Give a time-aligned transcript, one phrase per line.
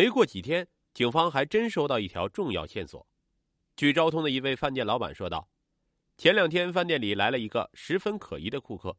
[0.00, 3.06] 没过几天，警方还真收到一条重要线索。
[3.76, 5.50] 据昭通的一位饭店老板说道，
[6.16, 8.96] 前两天饭店里来了一个十分可疑的顾客。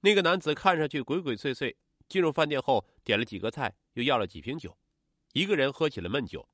[0.00, 1.76] 那个男子看上去鬼鬼祟祟，
[2.08, 4.76] 进入饭店后点了几个菜，又要了几瓶酒，
[5.32, 6.48] 一个人喝起了闷酒。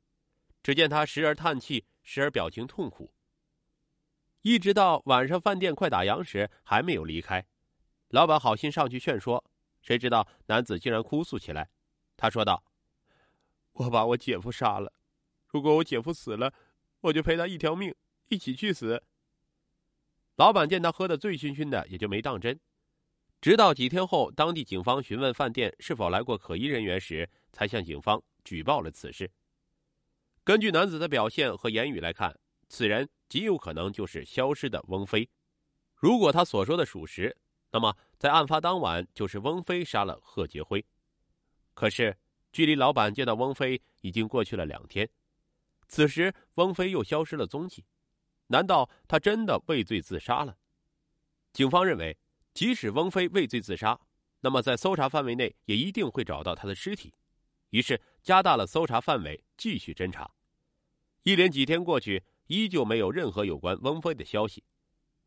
[0.63, 3.15] 只见他时而叹气，时而表情痛苦。
[4.43, 7.47] 一直到晚上饭店快打烊时，还没有离开。
[8.09, 9.43] 老板好心上去劝说，
[9.81, 11.71] 谁知道男子竟然哭诉起来。
[12.19, 12.63] 他说道
[13.77, 14.93] ：“我把我姐夫杀了，
[15.47, 16.53] 如果我姐夫死了。”
[17.01, 17.95] 我就赔他一条命，
[18.31, 19.01] 一起去死。
[20.37, 22.59] 老板见他喝得醉醺醺的，也就没当真。
[23.41, 29.31] 直到几天后，当地警方询问饭店是否来过可疑人员时，才向警方举报了此事。
[30.43, 32.37] 根据男子的表现和言语来看，
[32.67, 35.29] 此人极有可能就是消失的翁飞。
[35.95, 37.37] 如果他所说的属实，
[37.71, 40.85] 那么在案发当晚就是翁飞杀了贺杰辉。
[41.75, 42.17] 可是，
[42.57, 45.07] 距离老板见到翁飞已经过去了两天。
[45.89, 47.85] 此时，翁飞又消失了踪迹，
[48.47, 50.57] 难道他真的畏罪自杀了？
[51.53, 52.17] 警方认为，
[52.55, 54.01] 即使翁飞畏罪自杀，
[54.41, 57.13] 那么在搜查范围内也一定会找到他的尸体，
[57.69, 60.31] 于是加大了搜查范围，继续侦查。
[61.25, 64.65] 一连几天过去，依旧没有任何有关翁飞的消息，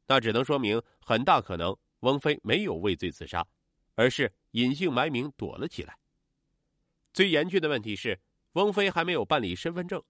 [0.08, 3.46] 那只能说明很大可能翁飞没有畏罪自杀，
[3.94, 5.96] 而是隐姓埋名躲了起来。
[7.20, 8.18] 最严峻的问题是，
[8.54, 10.02] 翁飞还没有办理身份证。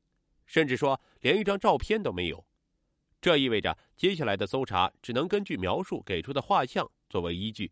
[0.45, 2.45] 甚至说连一张照片都没有，
[3.19, 7.71] 这意味着接下来的搜查只能根据描述给出的画像作为依据，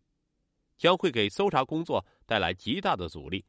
[0.75, 3.45] 将会给搜查工作带来极大的阻力，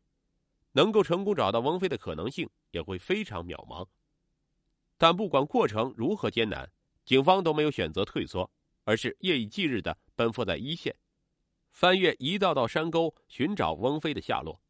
[0.73, 3.89] 能够成功找到翁飞的可能性也会非常渺茫。
[4.99, 6.71] 但不管过程如何艰难，
[7.07, 8.51] 警方都没有选择退缩，
[8.85, 10.95] 而是夜以继日的奔赴在一线，
[11.71, 14.61] 翻越一道道山沟寻找翁飞的下落。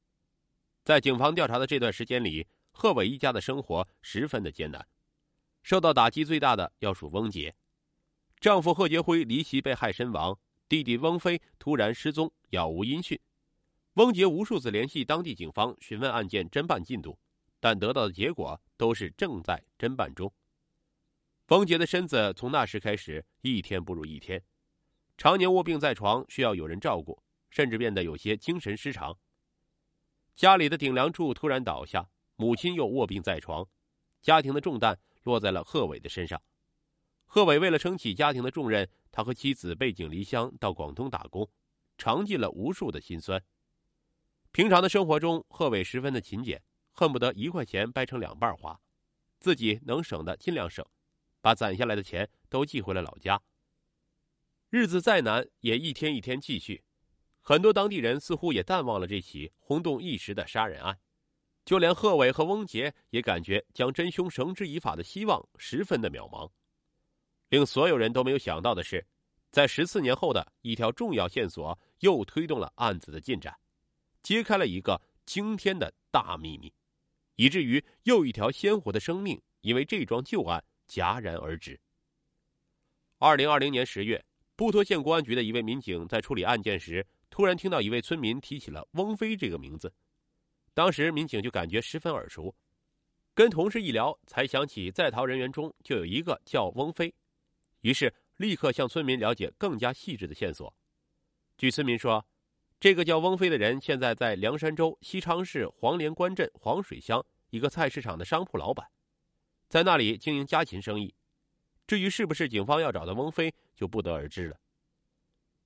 [0.89, 2.47] 在警方调查的这段时间里。
[2.73, 4.87] 贺伟一家的生活十分的艰难，
[5.63, 7.55] 受到打击最大的要数翁杰。
[8.41, 13.21] 丈夫贺杰辉离奇被害身亡，弟弟翁飞突然失踪，杳无音讯。
[13.95, 17.19] 翁杰无数次联系当地警方询问案件侦办进度，
[17.61, 20.33] 但得到的结果都是正在侦办中。
[21.49, 24.43] 翁杰的身子从那时开始一天不如一天，
[25.19, 27.21] 常年卧病在床，需要有人照顾，
[27.51, 29.19] 甚至变得有些精神失常。
[30.39, 32.09] 家里的顶梁柱突然倒下。
[32.37, 33.67] 母亲又卧病在床，
[34.23, 36.41] 家庭的重担落在了贺伟的身上。
[37.27, 41.51] 贺伟为了撑起家庭的重任，他和妻子背井离乡到广东打工，
[41.97, 43.43] 尝尽了无数的辛酸。
[44.53, 46.63] 平常的生活中，贺伟十分的勤俭，
[46.93, 48.81] 恨不得一块钱掰成两半花，
[49.41, 50.87] 自己能省的尽量省，
[51.41, 53.43] 把攒下来的钱都寄回了老家。
[54.71, 56.85] 日子再难，也一天一天继续。
[57.49, 60.99] 很多当地人似乎也淡忘了这起轰动一时的杀人案。
[61.65, 66.51] 就连贺伟和翁杰也感觉将真凶绳之以法的希望十分的渺茫。
[67.49, 69.03] 令所有人都没有想到的是，
[69.51, 73.57] 在十四年后的一条重要线索又推动了案子的进展，
[74.23, 76.71] 揭开了一个惊天的大秘密，
[77.37, 81.81] 以至于又一条鲜活的生命因为这桩旧案戛然而止。
[83.17, 84.23] 二零二零年十月，
[84.55, 89.93] 布托县公安局的一位民警在处理案件时，突然听到一位村民提起了翁飞这个名字。
[90.75, 92.55] 当时民警就感觉十分耳熟，
[93.35, 97.13] 跟同事一聊，才想起在逃人员中就有一个叫翁飞，
[97.81, 100.73] 于是立刻向村民了解更加细致的线索。
[101.57, 102.25] 据村民说，
[102.79, 108.87] 这个叫翁飞的人现在在凉山州西昌市黄连关镇黄水乡一个菜市场的商铺老板，
[109.69, 111.13] 在那里经营家禽生意。
[111.89, 114.61] 至于是不是警方要找的翁飞，就不得而知了。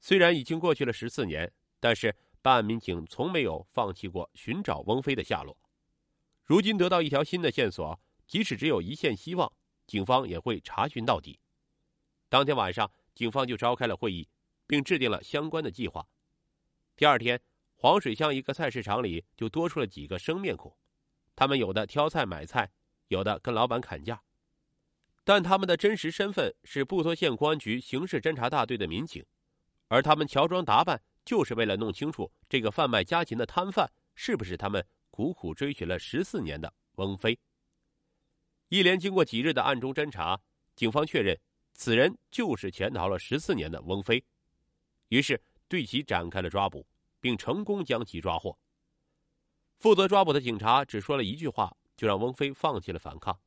[0.03, 2.15] 虽然已经过去了十四年，但是。
[2.45, 5.57] 办案民警从没有放弃过寻找翁飞的下落，
[6.43, 9.53] 如今得到一条新的线索，即使只有一线希望，
[9.87, 11.39] 警方也会查询到底。
[12.29, 14.29] 当天晚上，警方就召开了会议，
[14.67, 16.05] 并制定了相关的计划。
[16.97, 17.41] 第二天，
[17.77, 20.77] 黄水乡一个菜市场里就多出了几个生面孔，
[21.37, 22.73] 他们有的挑菜买菜，
[23.07, 24.21] 有的跟老板砍价，
[25.23, 29.25] 但他们的真实身份是布托县公安局刑事侦查大队的民警，
[29.93, 31.01] 而他们乔装打扮。
[31.25, 37.39] 就是为了弄清楚这个贩卖家禽的摊贩是不是他们苦苦追寻了十四年的翁飞。
[38.71, 40.41] 一连经过几日的暗中侦查，
[40.75, 41.39] 警方确认
[41.75, 44.25] 此人就是潜逃了十四年的翁飞，
[45.11, 46.85] 于是对其展开了抓捕，
[47.21, 48.59] 并成功将其抓获。
[49.79, 53.39] 负责抓捕的警察只说了一句话，就让翁飞放弃了反抗。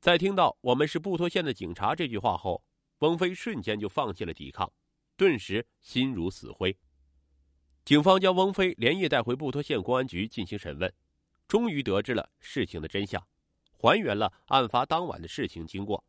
[0.00, 2.64] 在听到“我们是布托县的警察”这句话后，
[2.98, 4.72] 翁飞瞬间就放弃了抵抗。
[5.20, 6.74] 顿时心如死灰。
[7.84, 10.90] 警方将翁飞连夜带回布拖县公安局进行审问，
[11.46, 13.22] 终于得知了事情的真相，
[13.70, 16.02] 还原了案发当晚的事情经过。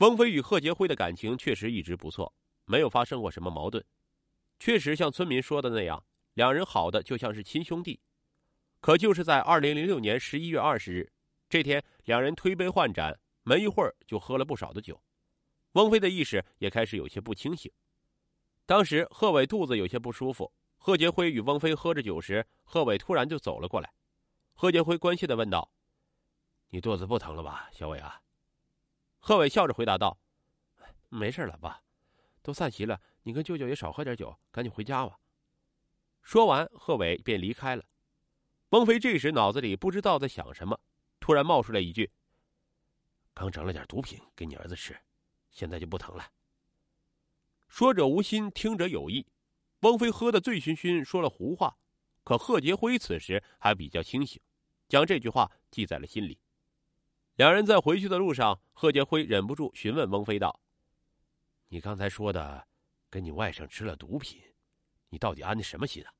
[0.00, 2.34] 翁飞与贺杰辉的感情确实一直不错，
[2.66, 3.82] 没有发生过什么矛盾，
[4.58, 6.04] 确实像村民说的那样，
[6.34, 7.98] 两人好的就像是亲兄弟。
[8.82, 11.10] 可就是在二零零六年十一月二十日
[11.48, 15.02] 这天，两人推杯换盏，没一会儿就喝了不少的酒，
[15.72, 17.70] 翁飞的意识也开始有些不清醒。
[18.66, 23.92] 当时贺伟肚子有些不舒服，贺杰辉与翁飞喝着酒时，贺伟突然就走了过来。
[24.54, 25.72] 贺杰辉关切的问道
[26.70, 28.20] ：“你肚子不疼了吧，小伟啊？”
[29.18, 30.18] 贺伟笑着回答道
[31.08, 31.82] ：“没事了，爸，
[32.42, 35.18] 都散席了，你跟舅舅也少喝点酒，赶紧回家吧。”
[36.22, 37.84] 说完，贺伟便离开了。
[38.70, 40.78] 翁飞这时脑子里不知道在想什么，
[41.18, 42.10] 突然冒出来一句
[43.34, 44.96] ：“刚整了点毒品给你儿子吃，
[45.50, 46.32] 现在就不疼了。”
[47.68, 49.26] 说者无心，听者有意。
[49.80, 51.76] 翁飞喝得醉醺醺，说了胡话。
[52.22, 54.40] 可贺杰辉此时还比较清醒，
[54.88, 56.38] 将这句话记在了心里。
[57.36, 60.60] 两人在回去的路上，贺杰辉忍不住询问翁飞道
[61.68, 62.68] ：“你刚才说的，
[63.08, 64.42] 跟你外甥吃了毒品，
[65.08, 66.12] 你到底安的什么心啊？”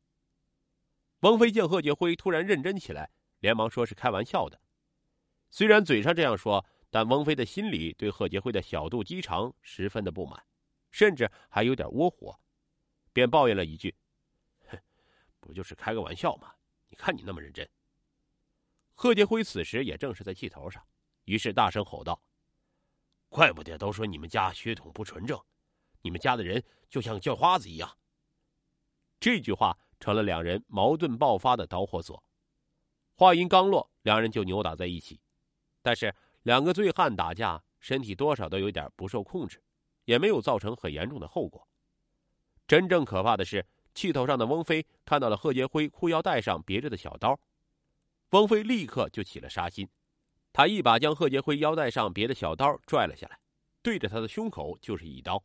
[1.21, 3.11] 翁飞见贺杰辉突然认真起来，
[3.41, 4.59] 连忙说是开玩笑的。
[5.51, 10.45] 虽然嘴上这样说，但翁飞的心里对贺杰辉的小肚鸡肠十分的不满，
[10.91, 12.39] 甚至还有点窝火，
[13.13, 13.95] 便抱怨了一句
[14.69, 14.79] ：“哼，
[15.41, 16.53] 不就是开个玩笑吗？
[16.89, 17.69] 你看你那么认真。”
[18.95, 20.85] 贺杰辉此时也正是在气头上，
[21.25, 22.21] 于是大声吼道
[23.31, 25.41] ：“怪不得都说你们家血统不纯正，
[26.03, 27.97] 你们家的人就像叫花子一样。”
[29.19, 29.79] 这句话。
[30.03, 32.25] 成了两人矛盾爆发的导火索。
[33.13, 35.21] 话音刚落，两人就扭打在一起。
[35.83, 39.63] 但是两个醉汉打架，身体多少都有点不受控制，
[40.05, 41.67] 也没有造成很严重的后果。
[42.67, 47.39] 真正可怕的是，气头上的翁飞看到了贺杰辉裤腰带上别着的小刀，
[48.31, 49.89] 翁飞立刻就起了杀心，
[50.53, 53.39] 他一把将贺杰辉腰带上别的小刀拽了下来，
[53.83, 55.43] 对着他的胸口就是一刀，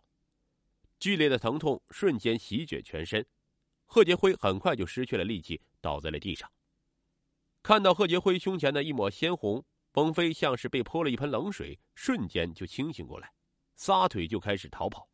[0.99, 3.25] 剧烈的疼痛瞬间席卷全身。
[3.87, 6.49] 贺杰辉很快就失去了力气，倒在了地上。
[7.61, 9.63] 看到贺杰辉胸前的一抹鲜红，
[9.95, 13.33] 翁飞像是被泼了一盆冷水，瞬间就清醒过来，
[13.75, 15.09] 撒腿就开始逃跑。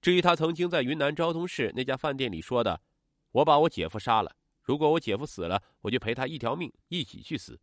[0.00, 2.80] 至于他曾经在云南昭通市那家饭店里说的
[3.32, 7.60] ：“我把我姐夫杀了，如果我姐夫死了，我就赔他一条命，一起去死。”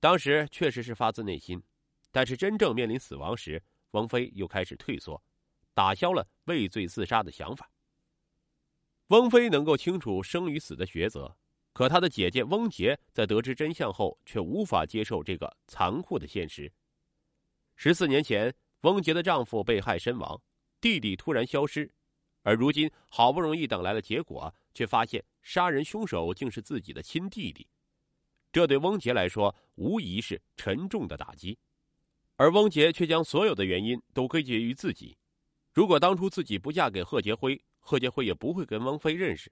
[0.00, 1.62] 当时确实是发自内心，
[2.10, 3.62] 但是真正面临死亡时，
[3.92, 5.22] 翁飞又开始退缩，
[5.74, 7.70] 打消了畏罪自杀的想法。
[9.08, 11.36] 翁飞能够清楚生与死的抉择，
[11.74, 16.72] 可他的姐姐翁杰在得知真相后，却无法接受这个残酷的现实。
[17.74, 20.40] 十四年前，翁杰的丈夫被害身亡，
[20.80, 21.92] 弟弟突然消失，
[22.42, 27.66] 而如今好不容易等来了结果，却发现杀人凶手竟是自己的亲弟弟，
[28.52, 31.58] 这对翁杰来说无疑是沉重的打击。
[32.36, 35.18] 而翁杰却将所有的原因都归结于自己。
[35.72, 39.50] 如果当初自己不嫁给贺杰辉，贺杰辉也不会跟翁飞认识，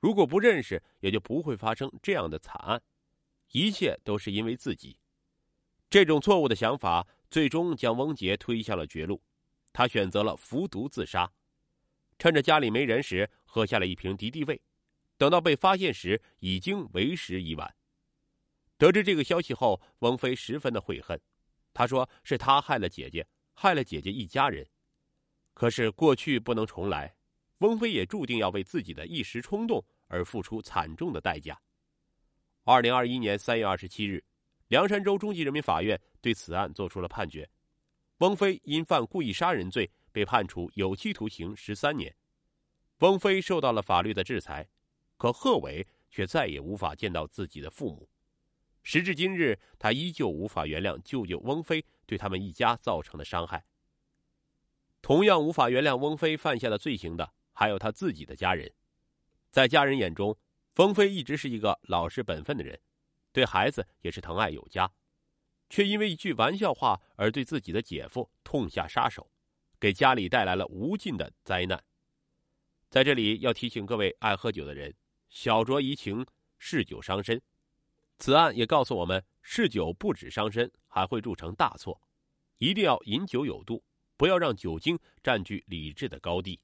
[0.00, 2.82] 如果不认识，也就不会发生这样的惨案。
[3.52, 4.98] 一切都是因为自己。
[5.90, 9.22] 这种错误的想法，最终将翁杰推向了绝路。
[9.72, 11.32] 他选择了服毒自杀，
[12.18, 14.60] 趁着家里没人时，喝下了一瓶敌敌畏。
[15.16, 17.74] 等到被发现时，已经为时已晚。
[18.76, 21.20] 得知这个消息后，翁飞十分的悔恨。
[21.74, 24.68] 他说：“是他害了姐姐，害了姐姐一家人。
[25.54, 27.16] 可是过去不能重来。”
[27.58, 31.60] 翁飞也注定要为自己的一时冲动而付出惨重的代价。
[32.64, 34.22] 二零二一年三月二十七日，
[34.68, 37.48] 凉山州中级人民法院对此案作出了判决：
[38.18, 42.14] 翁飞因犯故意杀人罪被判处有期徒刑十三年。
[42.98, 44.68] 翁飞受到了法律的制裁，
[45.16, 48.08] 可贺伟却再也无法见到自己的父母。
[48.82, 53.64] 时至今日，他依旧无法原谅舅舅翁飞对他们一家造成的伤害。
[55.02, 57.34] 同样无法原谅翁飞犯下的罪行的。
[57.58, 58.72] 还有他自己的家人，
[59.50, 60.38] 在家人眼中，
[60.76, 62.78] 冯飞一直是一个老实本分的人，
[63.32, 64.88] 对孩子也是疼爱有加，
[65.68, 69.28] 却因为一句玩笑话而对自己的姐夫痛下杀手，
[69.80, 71.82] 给家里带来了无尽的灾难。
[72.88, 74.94] 在这里要提醒各位爱喝酒的人，
[75.28, 76.24] 小酌怡情，
[76.58, 77.42] 嗜酒伤身。
[78.20, 82.00] 此案也告诉我们，嗜酒不止伤身，还会铸成大错，
[82.58, 83.82] 一定要饮酒有度，
[84.16, 86.60] 不要让酒精占据理智的高地。